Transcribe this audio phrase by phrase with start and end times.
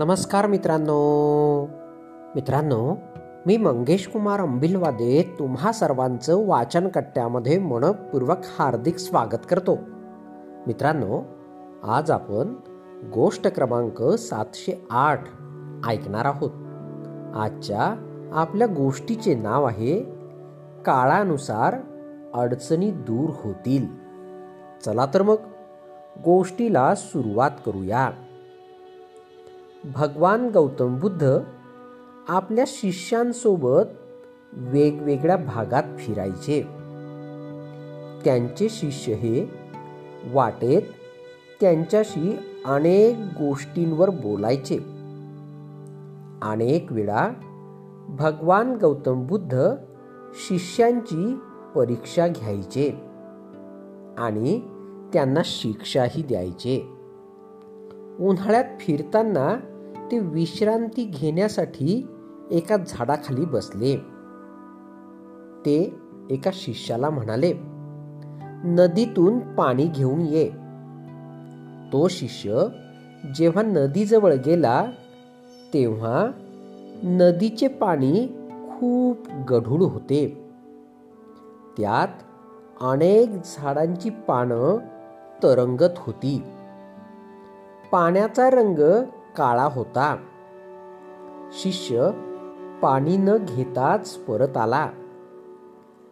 [0.00, 1.66] नमस्कार मित्रांनो.
[2.34, 2.96] मित्रांनो
[3.46, 9.78] मी मंगेश कुमार अंबिलवादे तुम्हा सर्वांचं वाचन कट्ट्यामध्ये मनपूर्वक हार्दिक स्वागत करतो.
[10.66, 11.22] मित्रांनो
[11.84, 12.54] आज आपण
[13.14, 15.24] गोष्ट क्रमांक सातशे आठ
[15.88, 16.50] ऐकणार आहोत.
[17.36, 17.94] आजच्या
[18.32, 20.02] आपल्या गोष्टीचे नाव आहे
[20.86, 21.74] काळानुसार
[22.34, 23.86] अडचणी दूर होतील.
[24.84, 25.36] चला तर मग
[26.24, 28.10] गोष्टीला सुरुवात करूया.
[29.84, 31.38] भगवान गौतम बुद्ध
[32.28, 33.88] आपल्या शिष्यांसोबत
[34.52, 36.62] वेगवेगळ्या भागात फिरायचे.
[38.24, 39.50] त्यांचे शिष्य हे
[40.32, 40.82] वाटेत
[41.60, 44.76] त्यांच्याशी अनेक गोष्टींवर बोलायचे.
[46.42, 47.28] अनेक वेळा
[48.08, 49.74] भगवान गौतम बुद्ध
[50.34, 51.38] शिष्यांची
[51.74, 52.90] परीक्षा घ्यायचे
[54.18, 54.60] आणि
[55.12, 56.88] त्यांना शिक्षाही द्यायचे.
[58.20, 59.69] उन्हाळ्यात फिरताना
[60.10, 62.06] ते विश्रांती घेण्यासाठी
[62.50, 63.96] एका झाडाखाली बसले.
[65.66, 65.94] ते
[66.30, 67.52] एका शिष्याला म्हणाले
[68.64, 70.48] नदीतून पाणी घेऊन ये.
[71.92, 72.66] तो शिष्य
[73.34, 74.86] जेव्हा नदीजवळ गेला
[75.74, 76.26] तेव्हा
[77.02, 79.18] नदीचे पाणी खूप
[79.50, 80.50] गढूळ होते.
[81.78, 82.08] त्यात
[82.80, 84.76] अनेक झाडांची पानं
[85.42, 86.42] तरंगत होती.
[87.92, 89.04] पाण्याचा रंग
[89.36, 90.16] काळा होता.
[91.52, 92.10] शिष्य
[92.82, 94.90] पाणी न घेताच परत आला.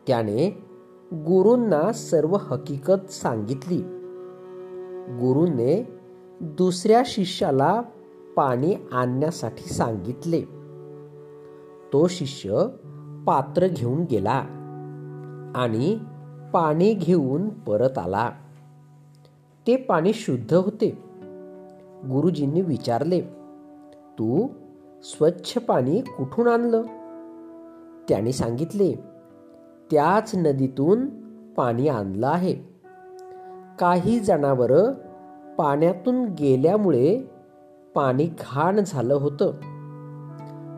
[0.06, 0.64] त्याने
[1.14, 3.80] गुरूंना सर्व हकीकत सांगितली.
[5.20, 6.00] गुरूंने
[6.40, 7.82] दुसऱ्या शिष्याला
[8.36, 10.40] पाणी आणण्यासाठी सांगितले.
[11.92, 12.66] तो शिष्य
[13.26, 14.44] पात्र घेऊन गेला
[15.56, 15.98] आणि
[16.52, 18.30] पाणी घेऊन परत आला.
[19.66, 21.07] ते पाणी शुद्ध होते.
[22.04, 23.20] गुरुजींनी विचारले
[24.18, 24.46] तू
[25.02, 26.82] स्वच्छ पाणी कुठून आणलं?
[28.08, 28.92] त्याने सांगितले
[29.90, 31.06] त्याच नदीतून
[31.56, 32.52] पाणी आणलं आहे.
[33.78, 34.92] काही जनावर
[35.58, 37.22] पाण्यातून गेल्यामुळे
[37.94, 39.50] पाणी घाण झालं होतं.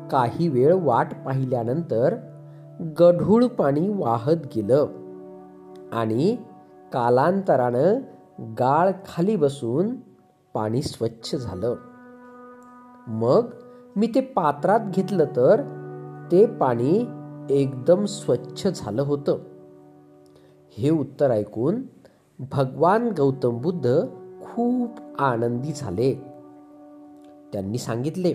[0.08, 2.14] काही वेळ वाट पाहिल्यानंतर
[3.00, 4.86] गढूळ पाणी वाहत गेलं
[5.92, 6.36] आणि
[6.92, 7.98] कालांतरानं
[8.58, 9.96] गाळ खाली बसून
[10.54, 11.74] पाणी स्वच्छ झालं.
[13.06, 13.46] मग
[13.96, 15.62] मी ते पात्रात घेतलं तर
[16.32, 17.06] ते पाणी
[17.50, 19.38] एकदम स्वच्छ झालं होतं.
[20.78, 21.82] हे उत्तर ऐकून
[22.38, 24.06] भगवान गौतम बुद्ध
[24.42, 26.14] खूप आनंदी झाले.
[27.52, 28.34] त्यांनी सांगितले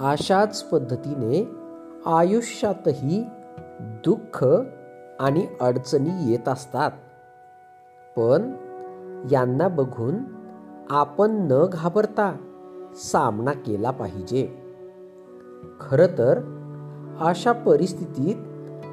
[0.00, 1.48] अशाच पद्धतीने
[2.06, 3.24] आयुष्यातही
[3.80, 4.44] दुःख
[5.20, 6.90] आणि अडचणी येत असतात.
[8.16, 8.54] पण
[9.30, 10.41] यांना बघून
[10.90, 12.36] आपण न घाबरता
[12.94, 14.48] सामना केला पाहिजे.
[15.80, 16.40] खरं तर
[17.20, 18.36] अशा परिस्थितीत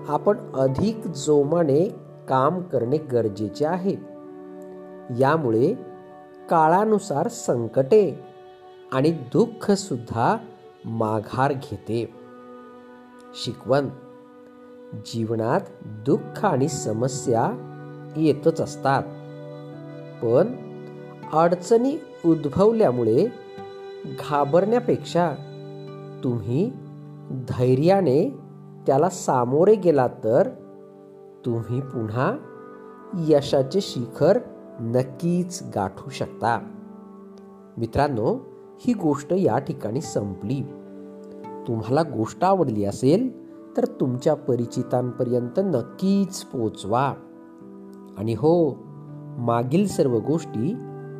[0.09, 1.95] आपण अधिक जोमाने
[2.29, 3.95] काम करणे गरजेचे आहे.
[5.19, 5.73] यामुळे
[6.49, 8.23] काळानुसार संकटे
[8.91, 10.37] आणि दुःख सुद्धा
[10.85, 12.13] माघार घेते.
[13.33, 13.89] शिकवण.
[14.93, 17.51] जीवनात दुःख आणि समस्या
[18.17, 19.03] येतच असतात.
[20.25, 20.68] पण
[21.33, 23.25] अडचणी उद्भवल्यामुळे
[24.05, 25.31] घाबरण्यापेक्षा
[26.23, 26.71] तुम्ही
[27.29, 28.39] धैर्याने
[28.87, 30.49] त्याला सामोरे गेलात तर
[31.45, 32.37] तुम्ही पुन्हा
[33.27, 34.39] यशाचे शिखर
[34.79, 36.59] नक्कीच गाठू शकता.
[37.77, 38.37] मित्रांनो
[38.79, 40.61] ही गोष्ट या ठिकाणी संपली.
[41.67, 47.13] तुम्हाला गोष्ट आवडली असेल तर तुमच्या परिचितांपर्यंत नक्कीच पोचवा.
[48.17, 48.77] आणि हो
[49.37, 50.88] मागील सर्व गोष्टी